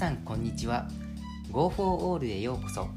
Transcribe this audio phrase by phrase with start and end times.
[0.00, 0.88] さんこんにちは。
[1.52, 2.88] Go for All へようこそ。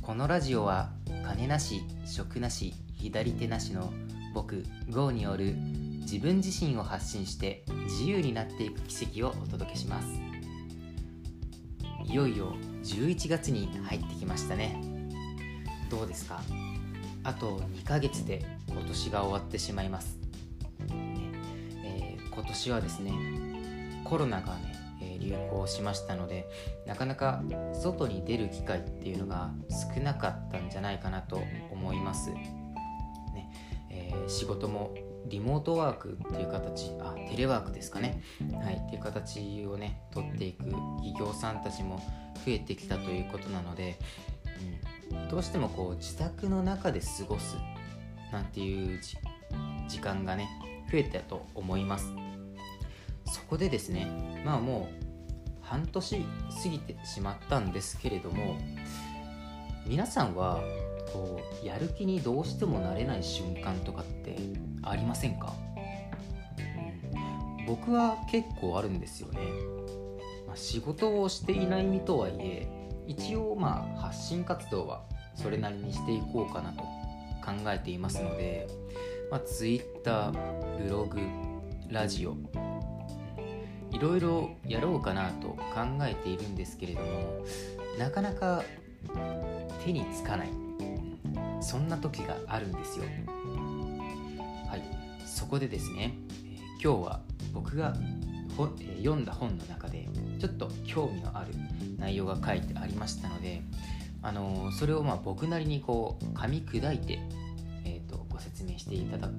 [0.00, 0.88] このラジオは
[1.26, 3.92] 金なし職なし左手なしの
[4.32, 5.54] 僕 GO による
[6.00, 10.08] 自分自身を発信して自由になっていく奇跡をお届けします。
[12.06, 14.80] いよいよ11月に入ってきましたね。
[15.90, 16.40] どうですか？
[17.24, 20.16] あと2ヶ月で今年が終わってしまいます、
[20.88, 21.30] ね。
[21.84, 23.12] えー、今年はですね
[24.02, 24.71] コロナがね、
[25.22, 26.48] 流行しましたので
[26.86, 29.50] なかなか外に出る機会っていうのが
[29.94, 33.50] 少なかったんじゃないかなと思います、ね。
[33.90, 34.94] えー、仕事も
[35.26, 38.22] リモートワークっていう形あテレワークですかね。
[38.62, 38.74] はい。
[38.74, 42.02] っていう形をね取っていく企業さんたちも
[42.44, 43.96] 増えてきたということなので、
[45.10, 47.56] うん、どうしてもこう自宅の中で過ごす
[48.32, 49.00] なんていう
[49.88, 50.48] 時間がね
[50.90, 52.12] 増えたと思います。
[53.26, 55.01] そこでですねまあもう
[55.72, 56.26] 半年
[56.62, 58.58] 過ぎてしまったんですけれども
[59.86, 60.60] 皆さんは
[61.14, 64.36] こうやる気にどうしてもなれない瞬間とかって
[64.82, 65.54] ありませんか、
[67.58, 69.38] うん、僕は結構あるんですよね、
[70.46, 72.68] まあ、仕事をしていない身とはいえ
[73.06, 76.82] 一応まあ発信活動はそれなりにしていこうかなと
[77.42, 78.68] 考えていますので、
[79.30, 80.32] まあ、Twitter
[80.84, 81.18] ブログ
[81.88, 82.36] ラジオ
[83.92, 85.58] いろいろやろうかなと考
[86.02, 87.44] えているんですけれども
[87.98, 88.62] なかなか
[89.84, 90.48] 手につかない。
[91.62, 93.04] そんな時があるんですよ。
[94.68, 94.82] はい。
[95.24, 97.20] そこでですね、え今日は
[97.52, 97.94] 僕が
[98.80, 101.54] え読んだ本の中でちょっと興味のある
[101.98, 103.62] 内容が書いてありましたので、
[104.22, 107.18] あのー、それをまあ僕なりにこう噛み砕いて、
[107.84, 109.30] えーと、ご説明していただ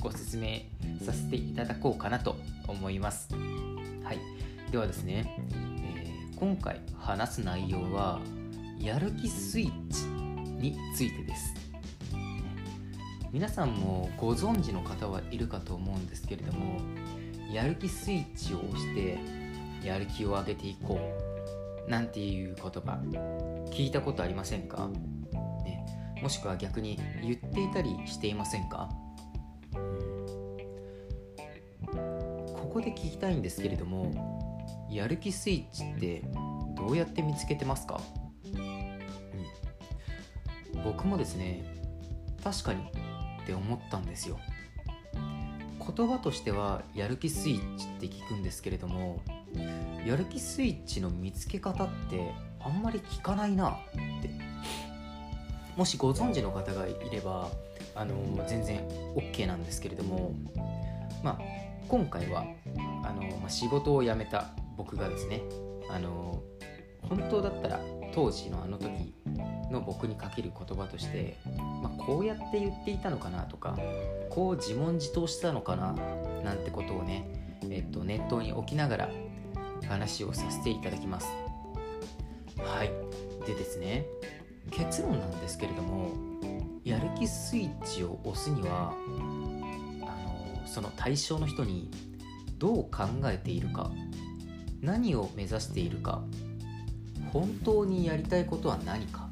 [0.00, 0.60] ご説明
[1.04, 2.36] させていただこうかなと
[2.68, 3.28] 思います。
[4.06, 4.20] はい、
[4.70, 8.20] ではですね、えー、今回話す内容は
[8.78, 11.52] やる気スイッチについてです。
[13.32, 16.80] 皆さんもご存知の方はいるかと思うんですけれども
[17.52, 19.18] やる気スイッチを押して
[19.84, 21.00] やる気を上げていこ
[21.88, 21.90] う。
[21.90, 23.00] なんていう言葉。
[23.72, 24.88] 聞いたことありませんか、
[25.64, 25.84] ね、
[26.22, 28.88] もしくは逆に言っていたりしていませんか？
[32.76, 34.12] こで聞きたいんですけれども
[34.90, 36.22] やる気スイッチって
[36.76, 38.00] どうやって見つけてますか？
[38.44, 39.00] うん。
[40.84, 41.64] 僕もですね
[42.44, 44.38] 確かにって思ったんですよ。
[45.96, 49.22] 言葉としてはやる気スイッチって聞くんですけれども
[50.04, 53.74] やる気スイッチの見つけ方ってあんまり聞かないなっ
[54.20, 54.28] て。
[55.76, 57.48] もしご存知の方がいれば
[57.94, 58.14] あの
[58.46, 60.34] 全然 OK なんですけれども
[61.22, 61.38] まあ
[61.88, 62.44] 今回は
[63.04, 65.42] あの、まあ、仕事を辞めた僕がですね
[65.90, 66.42] あの
[67.02, 67.80] 本当だったら
[68.12, 69.14] 当時のあの時
[69.70, 71.36] の僕にかける言葉として、
[71.82, 73.78] まあ、こうやって言っていたのかなとか
[74.30, 75.92] こう自問自答したのかな
[76.42, 79.10] なんてことをね、えっと、念頭に置きながら
[79.88, 81.28] 話をさせていただきます。
[82.58, 82.90] はい。
[83.46, 84.06] でですね
[84.70, 86.10] 結論なんですけれども
[86.84, 88.92] やる気スイッチを押すには
[90.76, 91.90] その対象の人に
[92.58, 93.90] どう考えているか
[94.82, 96.22] 何を目指しているか
[97.32, 99.30] 本当にやりたいことは何か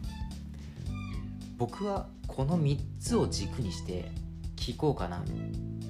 [1.58, 4.10] 僕はこの3つを軸にして
[4.56, 5.22] 聞こうかなっ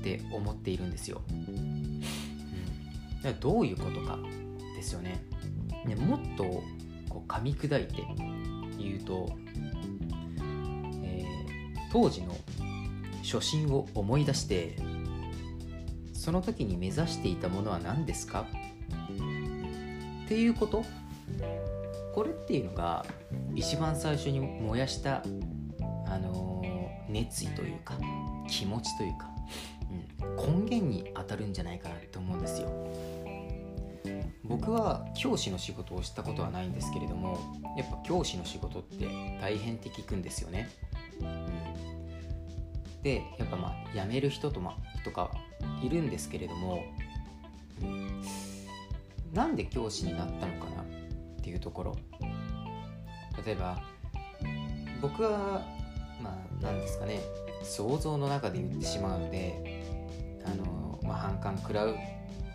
[0.02, 1.22] て思っているんですよ。
[1.28, 2.02] うん、
[3.38, 4.18] どういうことか
[4.74, 5.24] ですよね。
[5.86, 6.42] ねもっと
[7.08, 8.02] こう噛み砕いて
[8.76, 9.28] 言うと、
[11.04, 12.36] えー、当時の
[13.22, 14.93] 初心を思い出して
[16.24, 18.46] その時に目指していたものは何ですか？
[20.24, 20.82] っていうこと？
[22.14, 23.04] これっていうのが
[23.54, 25.22] 一番最初に燃やした
[26.06, 27.92] あのー、熱意というか
[28.48, 29.28] 気持ちというか、
[30.22, 32.70] うん、根源に当たるんじゃないかなって思うんですよ。
[34.44, 37.38] 僕は教師の仕事をしたことはないんですけれども
[37.76, 39.06] やっぱ教師の仕事って
[39.42, 40.70] 大変って聞くんですよね、
[41.20, 41.93] うん、
[43.04, 45.30] でやっぱまあ辞める人と,、ま、とか
[45.82, 46.82] いるんですけれども、
[49.32, 50.84] なんで教師になったのかなっ
[51.42, 51.96] ていうところ。
[53.44, 53.82] 例えば
[55.02, 55.62] 僕は
[56.22, 57.20] まあ何ですかね
[57.62, 59.82] 想像の中で言ってしまうので
[60.46, 61.96] あの、まあ、反感食らう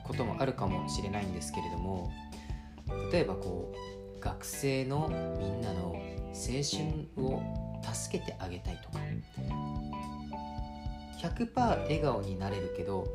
[0.03, 2.11] こともあるかもしれないんですけれども
[3.11, 3.73] 例えばこ
[4.17, 5.09] う学生の
[5.39, 5.95] みんなの
[6.33, 7.41] 青春を
[7.83, 8.99] 助けてあげたいとか
[11.21, 13.07] 100%笑顔になれるけど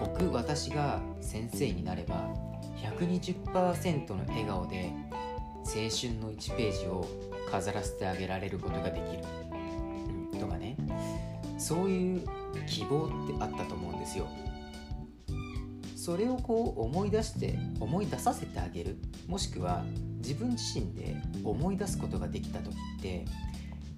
[0.00, 2.34] 僕私が先生になれば
[2.82, 4.92] 120%の笑顔で
[5.64, 7.06] 青春の1ページを
[7.50, 9.24] 飾らせてあげられることができる、
[10.32, 10.76] うん、とかね。
[11.58, 12.22] そういう
[12.66, 14.28] 希望ってあったと思うんですよ。
[15.96, 18.96] それをこう思い出して思い出させてあげる。
[19.26, 19.84] もしくは
[20.18, 23.24] 自分自身で思い出すことができた時って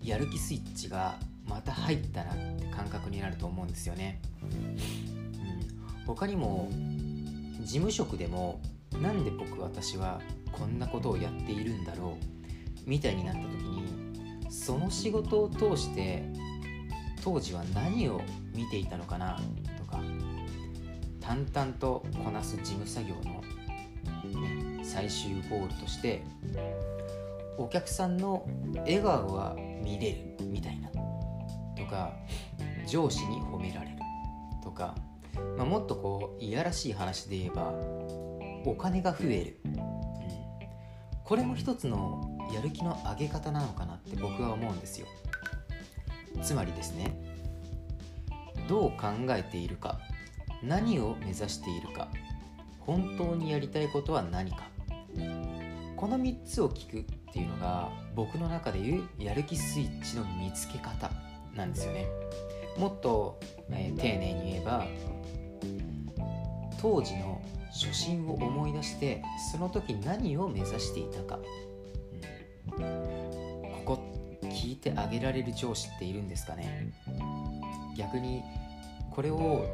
[0.03, 1.15] やる気スイッチが
[1.51, 6.71] また入ったなって感覚になると思うんですよね、うん、他にも
[7.61, 8.61] 事務職でも
[9.03, 10.21] なんで僕私は
[10.53, 12.17] こんなことをやっているんだろ
[12.87, 16.23] うみたいになった時にその仕事を通して
[17.23, 18.21] 当時は何を
[18.55, 19.39] 見ていたのかな
[19.77, 20.01] とか
[21.21, 23.41] 淡々とこなす事務作業の、
[24.83, 26.23] 最終ゴールとして
[27.57, 28.49] お客さんの
[28.79, 29.55] 笑顔が
[29.85, 30.91] 見れるみたいな。
[31.91, 32.13] か
[32.87, 33.97] 上司に褒められる。
[34.63, 34.95] とか、
[35.57, 37.73] まあ、もっとこういやらしい話で言えば
[38.65, 39.77] お金が増える、うん、
[41.25, 45.07] これも一つのやる気の上げ方なのかなって僕は思うんですよ。
[46.43, 47.13] つまりですね
[48.69, 49.99] どう考えているか
[50.63, 52.09] 何を目指しているか
[52.79, 54.69] 本当にやりたいことは何か。
[55.97, 61.11] この3つを聞くっていうのが僕の中でいうやる気スイッチの見つけ方。
[61.55, 62.07] なんですよね。
[62.79, 63.39] もっと、
[63.71, 64.87] えー、丁寧に言えば
[66.81, 67.43] 当時の
[67.73, 71.39] 初心を思い出してその時何を目指していたか、
[72.79, 74.03] うん、ここ
[74.45, 76.93] 聞いてあげられる上司っているんですかね。
[77.97, 78.43] 逆に
[79.11, 79.67] これを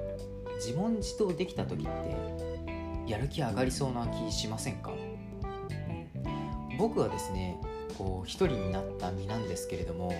[0.57, 4.91] 自問自答できた時ってやる気上がりそうな気しませんか、
[6.79, 7.61] 僕はですね
[7.97, 10.13] こう一人になった身なんですけれども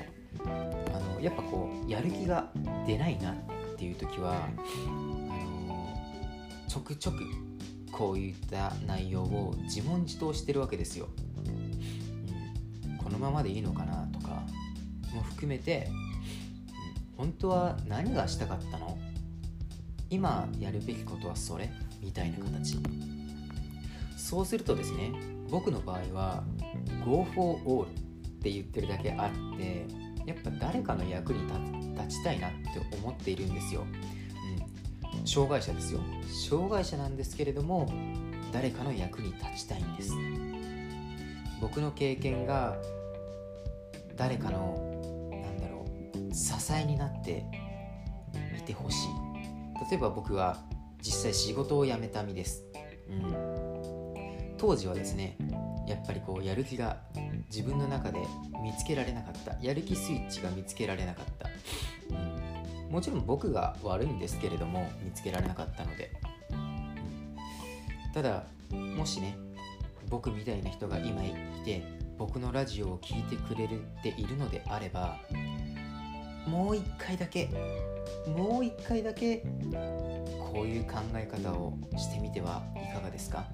[1.21, 2.51] やっぱこうやる気が
[2.87, 3.35] 出ないなっ
[3.77, 4.49] ていう時はあ
[5.69, 5.89] の
[6.69, 7.19] ちょくちょく
[7.91, 11.09] こういった内容を自問自答してるわけですよ、
[12.87, 14.43] うん、このままでいいのかなとか
[15.15, 15.89] も含めて、
[17.17, 18.99] うん、本当は何がしたかったの？
[20.11, 21.71] 今やるべきことはそれ
[22.03, 22.79] みたいな形。
[24.17, 25.13] そうするとですね
[25.51, 26.45] 僕の場合は
[27.05, 27.89] Go for all っ
[28.43, 29.87] て言ってるだけあって
[30.27, 31.41] やっぱ誰かの役に
[31.95, 33.83] 立ちたいなって思っているんですよ。
[35.19, 35.27] うん。
[35.27, 36.01] 障害者ですよ。
[36.49, 37.89] 障害者なんですけれども
[38.53, 40.13] 誰かの役に立ちたいんです。
[41.61, 42.77] 僕の経験が
[44.17, 47.45] 誰かのなんだろう支えになって
[48.53, 49.09] 見てほしい。
[49.91, 50.57] 例えば僕は
[51.03, 52.65] 実際仕事を辞めた身です、
[53.09, 55.37] うん、当時はですね
[55.87, 56.99] やっぱりこうやる気が
[57.49, 58.19] 自分の中で
[58.63, 59.57] 見つけられなかった。
[59.63, 61.49] やる気スイッチが見つけられなかった、
[62.91, 66.11] もちろん僕が悪いんですけれども見つけられなかったので、
[68.13, 69.37] ただもしね
[70.09, 71.35] 僕みたいな人が今い
[71.65, 71.83] て
[72.19, 73.69] 僕のラジオを聴いてくれ
[74.03, 75.19] ているのであれば
[76.47, 77.49] もう一回だけ
[78.27, 79.45] もう一回だけ
[80.53, 83.45] こういう考え方をしてみてはいかがですか、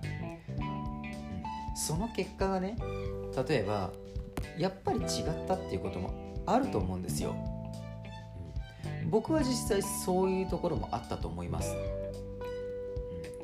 [1.75, 2.77] その結果がね
[3.49, 3.93] 例えば
[4.59, 5.07] やっぱり違っ
[5.47, 6.13] たっていうことも
[6.47, 7.35] あると思うんですよ。
[9.11, 11.75] 僕は実際そういうところもあったと思います、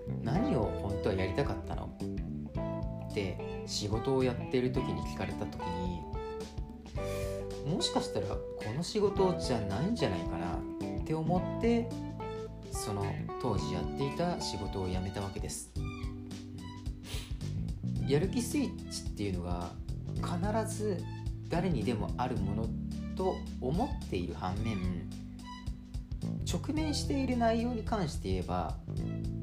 [0.08, 1.90] うん、何を本当はやりたかったの？
[3.10, 6.00] って仕事をやってる時に聞かれた時に
[7.74, 8.38] もしかしたらこ
[8.74, 10.54] の仕事じゃないんじゃないかな
[11.00, 11.88] って思って
[12.70, 13.04] その
[13.42, 15.70] 当時やっていた仕事を辞めたわけです
[18.08, 19.70] やる気スイッチっていうのが
[20.16, 20.96] 必ず
[21.48, 22.68] 誰にでもあるもの
[23.16, 25.08] と思っている反面
[26.50, 28.76] 直面している内容に関して言えば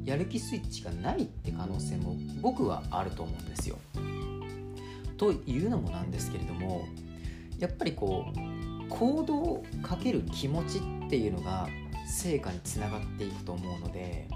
[0.03, 3.77] やる気スイッチがないって可能性も僕はあると思うんですよ。
[5.17, 6.85] というのもなんですけれども
[7.59, 11.67] やっぱりこう行動をかける気持ちっていうのが
[12.07, 14.27] 成果につながっていくと思うので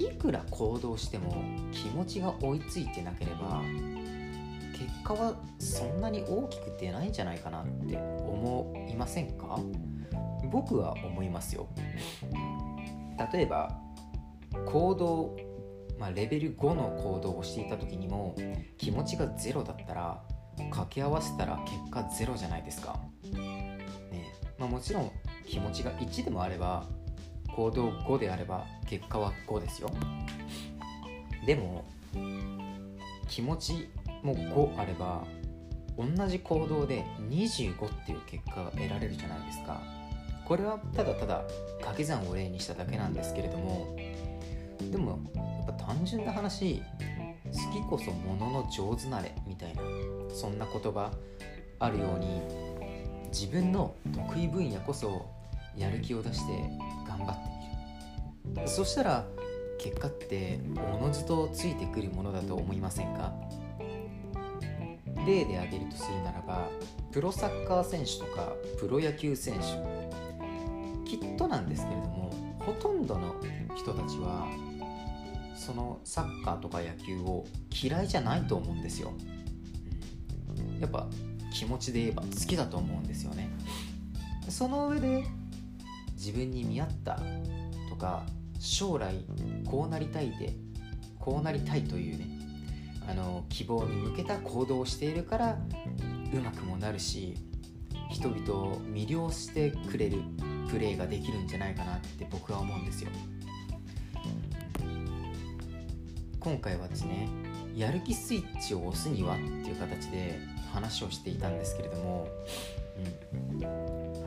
[0.00, 1.42] いくら行動しても
[1.72, 3.62] 気持ちが追いついてなければ
[4.72, 9.58] 結果はそんなに大きく出ないんじゃないかなって思いませんか？
[10.50, 11.68] 僕は思いますよ。
[13.32, 13.78] 例えば
[14.64, 15.36] 行動、
[15.98, 18.34] まあ、レベル5の行動をしていた時にも
[18.78, 20.22] 気持ちが0だったら
[20.56, 23.78] 掛け合わせたら結果0じゃないですか、ね。
[24.58, 25.10] まあ、もちろん
[25.46, 26.86] 気持ちが1でもあれば
[27.56, 29.90] 行動5であれば結果は5ですよ。
[31.46, 31.84] でも
[33.28, 33.88] 気持ち
[34.22, 35.24] も5あれば
[35.96, 39.80] 同じ行動で25っていう結果が得られるじゃないですか。
[40.44, 41.44] これはただただ
[41.78, 43.96] 掛け算を例にしただけなんですけれども。
[44.90, 46.82] でもやっぱ単純な話
[47.52, 49.82] 好きこそものの上手なれみたいな
[50.32, 51.10] そんな言葉
[51.78, 52.40] あるように
[53.30, 55.28] 自分の得意分野こそ
[55.76, 56.52] やる気を出して
[57.24, 58.68] 頑張ってみる。
[58.68, 59.26] そしたら
[59.78, 60.60] 結果って
[60.94, 63.32] おのずとついてくるものだと思いませんか？
[65.26, 66.68] 例で挙げるとするならば
[67.12, 69.60] プロサッカー選手とかプロ野球選手。
[71.08, 73.34] きっとなんですけれどもほとんどの
[73.74, 74.46] 人たちは
[75.56, 79.12] そのサッカーとか野球を嫌いじゃないと思うんですよ。
[80.78, 81.08] やっぱ
[81.52, 83.50] 気持ちで言えば好きだと思うんですよね。
[84.48, 85.24] その上で
[86.20, 87.18] 自分に見合った
[87.88, 88.26] とか
[88.58, 89.24] 将来
[89.64, 90.54] こうなりたいで
[91.18, 92.28] こうなりたいというね
[93.08, 95.58] あの希望に向けた行動をしているから
[96.34, 97.34] うまくもなるし
[98.10, 100.18] 人々を魅了してくれる
[100.68, 103.10] プレーができるんじゃないかなって僕は思うんですよ。
[106.38, 107.28] 今回はですね
[107.74, 110.38] やる気スイッチを押すにはっていう形で
[110.72, 112.28] 話をしていたんですけれども、
[113.60, 113.64] うん、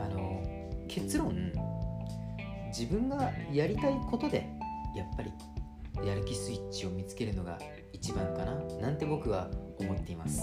[0.00, 0.42] あの
[0.88, 1.52] 結論
[2.76, 4.48] 自分がやりたいことで
[4.96, 5.32] やっぱり
[6.06, 7.58] やる気スイッチを見つけるのが
[7.92, 10.42] 一番かななんて僕は思っています。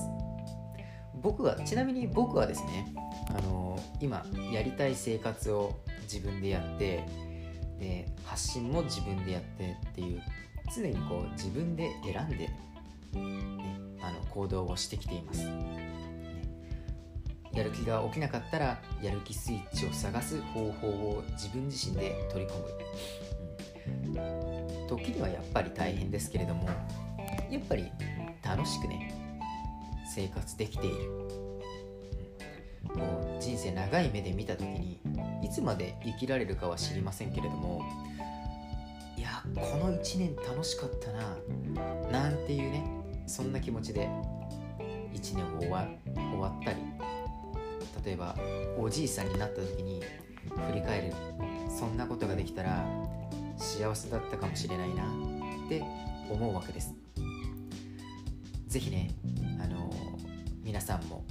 [1.22, 2.94] 僕はちなみに僕はですね
[3.30, 7.06] あの今やりたい生活を自分でやって
[7.80, 10.22] で発信も自分でやってっていう
[10.76, 12.56] 常にこう自分で選んで、ね、
[14.02, 15.46] あの行動をしてきています。
[17.54, 24.22] やる気が起きなかったらやる気スイッチを探す方法を自分自身で取り込む、
[24.82, 26.70] うん、時にはやっぱり大変ですけれども
[27.50, 27.92] やっぱり
[28.44, 29.14] 楽しくね
[30.14, 30.96] 生活できている、
[32.84, 35.00] うん、こう人生長い目で見た時に
[35.44, 37.82] いつまで生きられるかは知りませんけれども
[39.18, 41.38] いやこの1年楽しかったな
[42.12, 42.84] なんていうね
[43.28, 44.10] そんな気持ちで
[45.14, 46.80] 1年を終わ終わったり
[48.06, 48.36] 例えば
[48.78, 50.02] おじいさんになった時に
[50.68, 51.14] 振り返る。
[51.70, 52.86] そんなことができたら
[53.58, 55.04] 幸せだったかもしれないな
[55.66, 55.84] って
[56.30, 56.94] 思うわけです。
[58.68, 59.12] 是非ね
[59.64, 59.92] あの
[60.64, 61.24] 皆さんも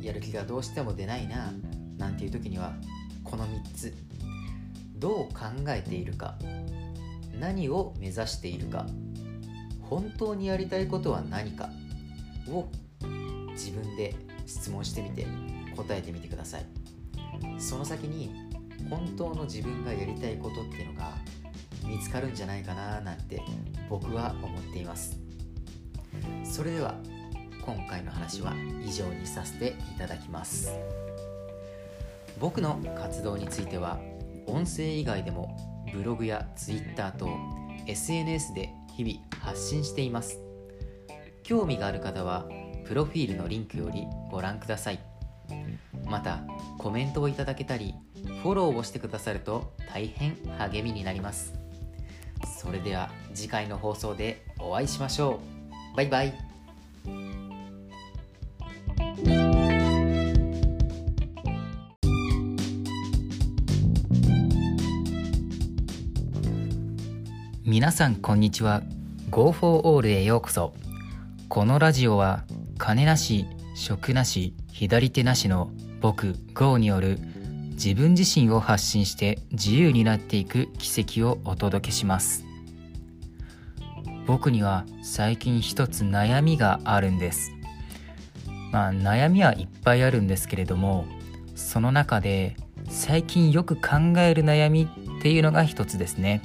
[0.00, 1.52] やる気がどうしても出ないな
[1.96, 2.74] なんていう時には
[3.22, 3.94] この3つ。
[4.96, 6.38] どう考えているか
[7.38, 8.86] 何を目指しているか
[9.82, 11.68] 本当にやりたいことは何か
[12.48, 12.68] を
[13.50, 14.14] 自分で
[14.46, 15.26] 質問してみて
[15.74, 16.66] 答えてみてください。
[17.58, 18.32] その先に
[18.88, 21.12] 本当の自分がやりたいことっていうのが
[21.86, 23.42] 見つかるんじゃないかななんて
[23.88, 25.18] 僕は思っています。
[26.44, 26.94] それでは
[27.64, 28.54] 今回の話は
[28.84, 30.72] 以上にさせていただきます。
[32.38, 33.98] 僕の活動については
[34.46, 35.56] 音声以外でも
[35.92, 37.28] ブログや Twitter と
[37.86, 40.38] SNS で日々発信しています。
[41.42, 42.46] 興味がある方は
[42.86, 45.13] プロフィールのリンクよりご覧ください。
[46.06, 46.40] また
[46.78, 47.94] コメントをいただけたり
[48.42, 51.54] フォローをしてくださると大変励みになります。
[52.60, 55.40] それでは次回の放送でお会いしましょ
[55.92, 55.96] う。
[55.96, 56.34] バイバイ。
[67.64, 68.82] 皆さんこんにちは。
[69.30, 70.74] Go for All へようこそ。
[71.48, 72.44] このラジオは
[72.78, 77.20] 金なし職なし左手なしの僕 GO による
[77.74, 82.44] 自分自身を発信して自由になっていく奇跡をお届けします。
[84.26, 87.52] 僕には最近一つ悩みがあるんです。
[88.72, 91.06] まあ悩みはいっぱいあるんですけれども
[91.54, 92.56] その中で
[92.88, 94.88] 最近よく考える悩み
[95.18, 96.42] っていうのが一つですね。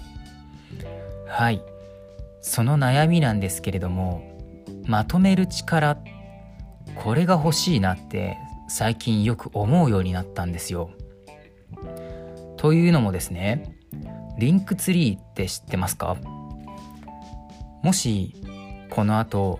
[1.28, 1.64] はい。
[2.42, 4.22] その悩みなんですけれども
[4.86, 6.04] まとめる力っ
[6.96, 10.92] これが欲しいなって最近よく思うようになったんですよ。
[12.58, 13.78] というのもですね
[14.38, 16.18] リンクツリーって知ってますか？
[17.84, 18.36] もし
[18.90, 19.60] この後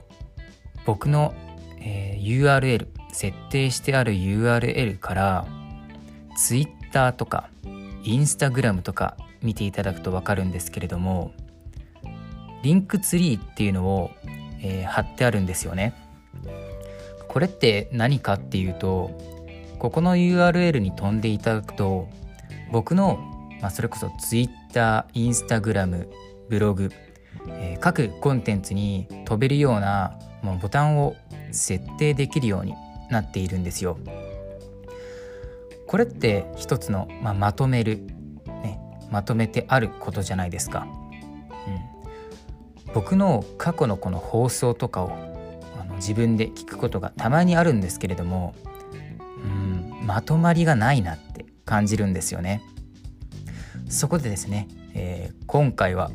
[0.86, 1.34] 僕の、
[1.80, 5.48] えー、URL 設定してある URL から
[6.38, 7.50] Twitter とか
[8.04, 11.32] Instagram とか見ていただくと分かるんですけれども
[12.64, 14.12] リンクツリーっていうのを、
[14.62, 15.94] えー、貼ってあるんですよね。
[17.30, 19.12] これって何かっていうと
[19.78, 22.10] ここの URL に飛んでいただくと
[22.72, 23.20] 僕の、
[23.62, 26.08] まあ、それこそ Twitter、Instagram、
[26.50, 26.92] ブログ、
[27.48, 31.16] えー、各コンテンツに飛べるようなもうボタンを
[31.52, 32.74] 設定できるように
[33.10, 33.98] なっているんですよ。
[35.88, 37.98] これって一つの、まあ、まとめる、
[38.46, 38.80] ね、
[39.12, 40.88] まとめてあることじゃないですか。
[42.88, 45.39] うん、僕の過去のこの放送とかを
[46.00, 48.56] 自分で聞くことがたまにあるんですけれども、
[49.44, 52.62] うん、まとまりがないなって感じるんですよね。
[53.90, 56.12] そこでですね、えー、今回は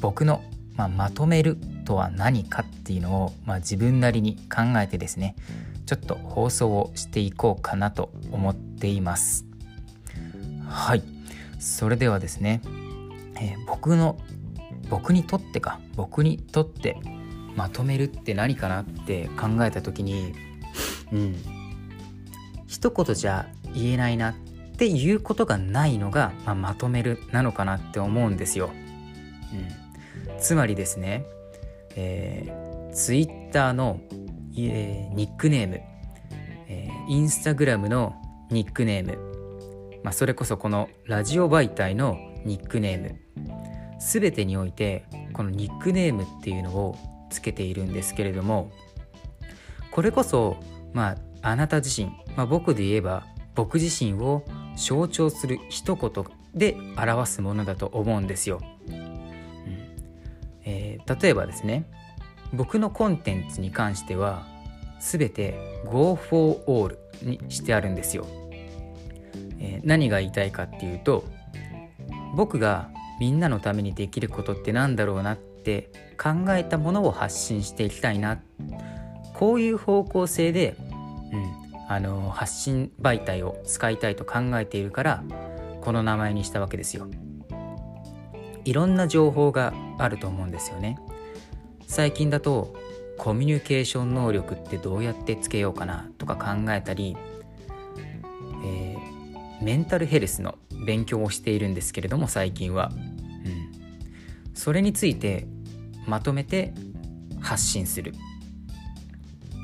[0.00, 0.42] 僕の、
[0.76, 5.34] まあ、まとめるとは何かっていうのを、まあ、自分なりに考えてですね
[5.86, 9.46] ちょっと放送をしていこうかなと思っています
[10.68, 11.02] はい
[11.58, 12.60] それではですね、
[13.40, 14.18] えー、僕の
[14.90, 16.98] 僕にとってか僕にとって
[17.56, 20.34] まとめるって何かなって考えた時に
[21.12, 21.36] うん
[22.66, 24.34] 一言じゃ言えないなっ
[24.76, 28.70] ていうことがないのが、まあ、まとめるなのかなって思うんですよ。
[30.28, 31.24] うん、つまりですね、
[31.94, 34.00] えー、Twitter の
[34.56, 35.80] えー、ニックネーム、
[36.68, 38.14] えー、インスタグラムの
[38.50, 43.20] ニックネーム、まあ、それこそこのラジオ媒体のニックネーム
[43.98, 46.96] 全てにおいてこのニックネームっていうのを
[47.34, 48.70] つけているんですけれども
[49.90, 50.56] これこそ
[50.92, 54.44] まああなた自身、まあ、僕で言えば僕自身を
[54.76, 56.24] 象徴する一言
[56.54, 58.60] で表すものだと思うんですよ。
[58.88, 59.14] うん
[60.64, 61.84] えー、例えばですね
[62.52, 64.46] 僕のコンテンツに関しては
[65.00, 68.26] 全て Go for All にしてあるんですよ、
[69.60, 71.24] え、何が言いたいかっていうと
[72.34, 78.40] 僕がみんなのためにできることってなんだろうなって考えたものを発信していきたいな。
[79.34, 80.76] こういう方向性で、
[81.32, 85.24] うん、あの発信媒体を使いたいと考えているから
[85.80, 87.08] この名前にしたわけですよ。
[88.64, 90.98] いろんな情報があると思うんですよね。
[91.86, 92.74] 最近だと
[93.18, 97.16] コミュニケーション能力ってどうやってつけようかなとか考えたり、
[98.64, 100.56] えー、メンタルヘルスの
[100.86, 105.46] 勉強をしているんですけれども最近は、うん、それについて
[106.06, 106.74] まとめて
[107.40, 108.14] 発信する。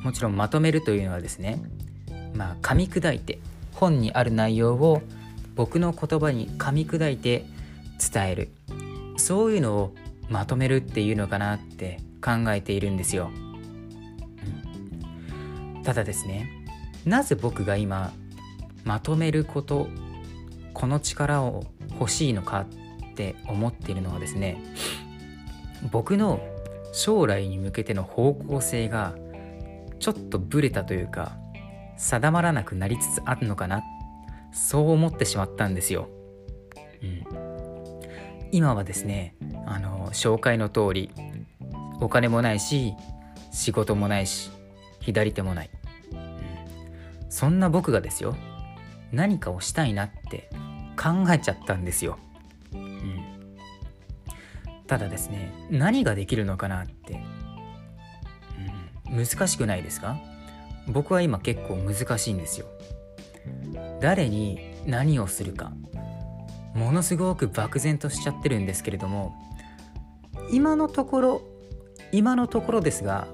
[0.02, 1.60] もちろんまとめるというのはですね
[2.34, 3.38] まあ噛み砕いて
[3.74, 5.02] 本にある内容を
[5.54, 7.44] 僕の言葉に噛み砕いて
[8.12, 8.50] 伝える。
[9.16, 9.94] そういうのを
[10.30, 13.30] まとめるっていうのかなって考えているんですよ、
[15.84, 16.48] ただですね
[17.04, 18.12] なぜ僕が今
[18.84, 19.88] まとめること
[20.72, 21.64] この力を
[21.98, 24.62] 欲しいのかって思っているのはですね
[25.90, 26.40] 僕の
[26.92, 29.14] 将来に向けての方向性が
[29.98, 31.36] ちょっとブレたというか
[31.96, 33.82] 定まらなくなりつつあるのかな。
[34.52, 36.08] そう思ってしまったんですよ。
[37.02, 37.24] うん、
[38.50, 39.34] 今はですね
[39.66, 41.10] あの紹介の通り
[42.00, 42.94] お金もないし
[43.52, 44.50] 仕事もないし
[45.00, 45.70] 左手もない、
[46.12, 48.36] うん、そんな僕がですよ
[49.12, 50.50] 何かをしたいなって
[50.96, 52.18] 考えちゃったんですよ、
[54.90, 57.22] ただですね何ができるのかなって、
[59.08, 60.16] うん、難しくないですか？
[60.88, 62.66] 僕は今結構難しいんですよ。
[64.00, 65.70] 誰に何をするか。
[66.74, 69.32] ものすごく漠然としちゃってるんですけれども
[70.50, 71.42] 今のところ
[72.10, 73.28] 今のところですが、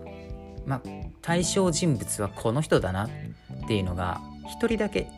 [0.66, 0.82] まあ、
[1.22, 3.10] 対象人物はこの人だなっ
[3.66, 5.08] ていうのが一人だけ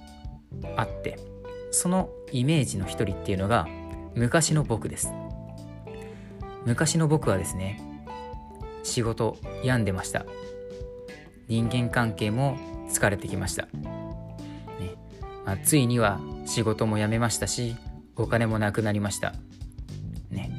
[0.77, 1.19] あって
[1.73, 3.67] そのイメージの一人っていうのが
[4.15, 5.13] 昔の僕です。
[6.67, 7.81] 昔の僕はですね
[8.83, 10.25] 仕事病んでました。
[11.49, 12.59] 人間関係も
[12.91, 13.71] 疲れてきました、ね。
[15.47, 17.77] まあ、ついには仕事も辞めましたし
[18.17, 19.35] お金もなくなりました。
[20.31, 20.51] ね。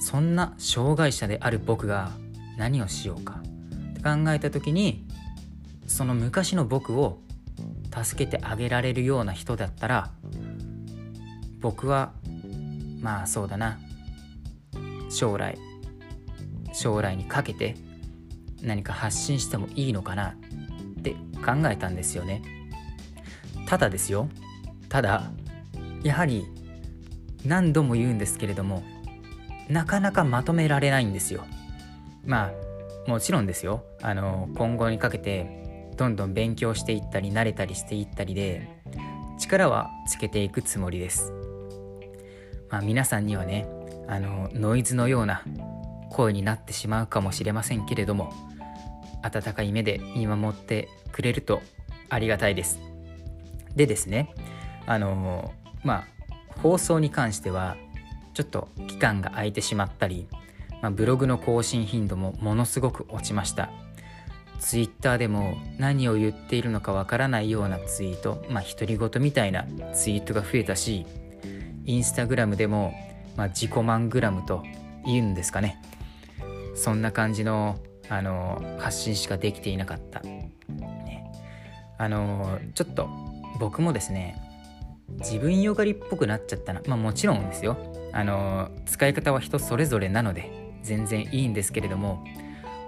[0.00, 2.10] そんな障害者である僕が
[2.58, 3.40] 何をしようか。
[3.40, 5.06] って考えた時に
[5.86, 7.20] その昔の僕を
[7.94, 10.10] 助けてあげられるような人だったら
[11.60, 12.12] 僕は
[13.00, 13.78] まあそうだな。
[15.16, 15.56] 将来
[16.74, 17.74] 将来にかけて
[18.62, 20.36] 何か発信してもいいのかな
[20.98, 21.12] って
[21.44, 22.42] 考えたんですよね。
[23.66, 24.28] ただですよ。
[24.90, 25.30] ただ
[26.02, 26.46] やはり
[27.44, 28.82] 何度も言うんですけれども
[29.68, 31.44] なかなかまとめられないんですよ。
[32.24, 32.50] ま
[33.06, 33.84] あもちろんですよ。
[34.02, 38.68] あの今後にかけてどんどん勉強していったり慣れたりしていったりで
[39.38, 41.32] 力はつけていくつもりです。
[42.68, 43.66] まあ、皆さんにはね
[44.08, 45.42] あのノイズのような
[46.10, 48.32] 声になってしまうかもしれませんけれども
[49.22, 51.60] 温かい目で見守ってくれると
[52.08, 52.80] ありがたいです。
[53.74, 54.32] でですね
[54.86, 57.76] あのまあ放送に関しては
[58.34, 60.28] ちょっと期間が空いてしまったり
[60.82, 63.70] まあ、ブログの更新頻度もものすごく落ちました
[64.58, 69.64] ツイッターでも何を言っているのかわからないようなツイートまあ独り言みたいな
[69.94, 71.06] ツイートが増えたし
[71.84, 72.94] インスタグラムでも、
[73.36, 74.62] まあ、自己満グラムと
[75.04, 75.80] 言うんですかね。
[76.74, 80.52] そんな感じのあの発信しかできていなかった、ね、
[81.98, 83.08] あのちょっと
[83.58, 84.40] 僕もですね
[85.18, 86.82] 自分よがりっぽくなっちゃったな。
[86.86, 87.76] まあもちろんですよ。
[88.12, 92.24] あの使い方は人それぞれなので全然いいんですけれども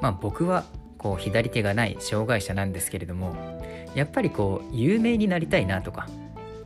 [0.00, 0.64] まあ僕は
[0.96, 3.34] こう左手がない障害者なんですけれども
[3.94, 6.08] やっぱりこう有名になりたいなとか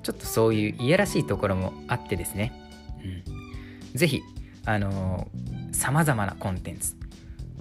[0.03, 2.53] ちょっとそういういやらしいところもあってですね、
[3.27, 3.32] うん、
[3.95, 4.23] ぜひ
[4.65, 5.29] あの
[5.73, 6.97] さまざまなコンテンツ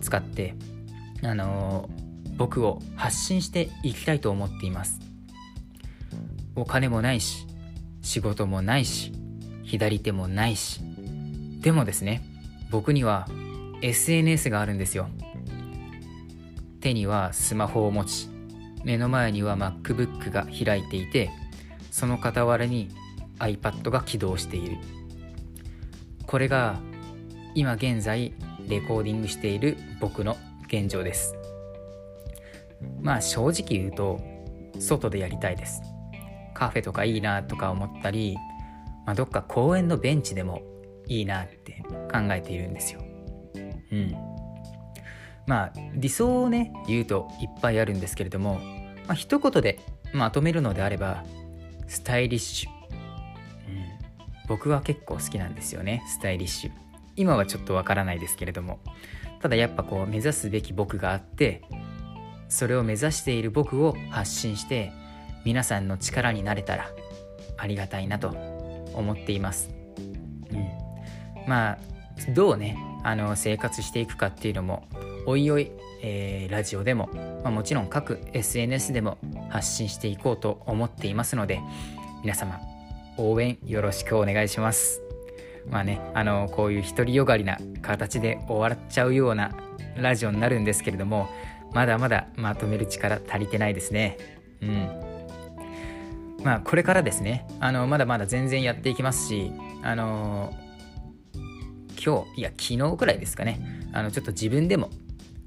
[0.02, 0.56] 使って
[1.24, 1.90] あの
[2.36, 5.00] 僕を発信していきたいと思っています。
[6.56, 7.48] お金もないし
[8.02, 9.14] 仕事もないし
[9.64, 10.82] 左手もないし
[11.62, 12.22] でもですね
[12.70, 13.28] 僕には
[13.82, 15.10] SNS があるんですよ。
[16.82, 18.30] 手にはスマホを持ち
[18.84, 21.30] 目の前には MacBook が開いていて
[21.92, 22.90] その傍らに
[23.38, 24.78] iPad が起動している。
[26.32, 26.80] これが
[27.56, 28.34] 今現在
[28.70, 31.36] レコーディングしている僕の現状です
[33.02, 34.22] まあ正直言うと
[34.80, 35.82] 外でやりたいです
[36.54, 38.38] カフェとかいいなとか思ったり、
[39.06, 40.62] まあ、どっか公園のベンチでも
[41.08, 43.02] いいなって考えているんですよ。
[43.92, 44.16] うん。
[45.48, 48.62] まあ理想をね言うといっぱいあるんですけれども、
[49.08, 49.80] まあ、一言で
[50.14, 51.26] まとめるのであれば
[51.88, 52.70] スタイリッシュ、
[54.52, 56.72] 僕は結構好きなんですよねスタイリッシュ。
[57.16, 58.80] 今はちょっとわからないですけれども。
[59.42, 61.62] ただやっぱこう目指すべき僕があって
[62.50, 64.92] それを目指している僕を発信して
[65.46, 66.90] 皆さんの力になれたら
[67.58, 68.36] ありがたいなと
[68.94, 69.70] 思っています。
[70.52, 71.78] うん、まあ
[72.36, 74.84] どうねあの生活していくかっていうのも
[75.26, 75.72] おいおい、
[76.04, 77.10] えー、ラジオでも、
[77.46, 79.18] まあ、もちろん各 SNS でも
[79.50, 81.62] 発信していこうと思っていますので
[82.22, 82.60] 皆様
[83.18, 85.02] 応援よろしくお願いします。
[85.70, 89.52] まあねあのこういう独りよがりな形で終わっちゃうような
[89.96, 91.30] ラジオになるんですけれども
[91.72, 94.18] まだまだまとめる力足りてないですね。
[94.62, 94.90] うん
[96.44, 99.52] まあこれからですねあのまだまだ全然やっていきますし
[99.84, 100.54] あの
[102.04, 104.90] 今日いや昨日くらいですかねあのちょっと自分でも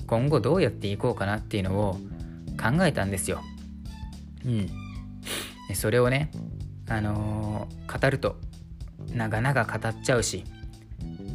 [0.07, 1.95] 今後どうやっていこうかなっていうのを
[2.61, 3.43] 考えたんですよ。
[4.45, 4.69] うん。
[5.75, 6.31] それをね、
[6.89, 8.37] あのー、語ると
[9.13, 10.45] 長々語っちゃうし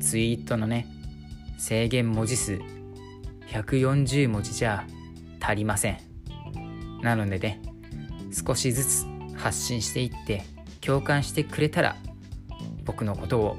[0.02, 0.88] ツイートのね
[1.58, 2.60] 制限文字数
[3.48, 4.86] 140文字じゃ
[5.42, 5.98] 足りません。
[7.02, 7.62] なのでね
[8.32, 10.44] 少しずつ発信していって
[10.82, 11.96] 共感してくれたら
[12.86, 13.58] 僕のことを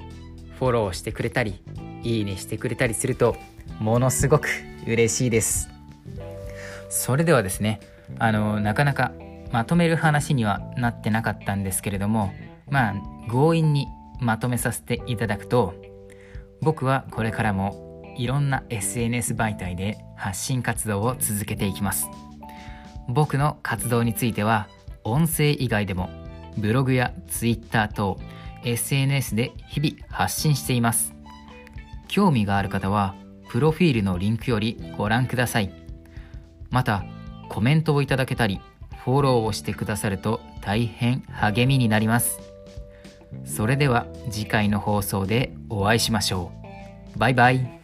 [0.58, 1.62] フォローしてくれたり
[2.02, 3.36] いいねしてくれたりすると
[3.78, 4.48] ものすごく
[4.86, 5.68] 嬉しいです
[6.88, 7.80] それではですね
[8.18, 9.12] あのなかなか
[9.52, 12.32] まとめる話にはなってなかったんですけれども
[12.68, 12.94] まあ
[13.30, 13.88] 強引に
[14.20, 15.74] まとめさせていただくと
[16.60, 22.08] 僕はこれからもいろんな SNS 媒体で発信活動を続けていきます。
[23.08, 24.68] 僕の活動については
[25.04, 26.10] 音声以外でも
[26.58, 28.18] ブログや Twitter 等
[28.64, 31.14] SNS で日々発信しています。
[32.08, 33.14] 興味がある方は
[33.48, 35.72] プロフィールのリンクよりご覧ください。
[36.68, 37.04] また
[37.48, 38.60] コメントをいただけたり
[39.04, 42.38] フォローをしてくださると大変励みになります。
[43.44, 46.52] それでは次回の放送でお会いしましょ
[47.14, 47.18] う。
[47.18, 47.79] バイバイ。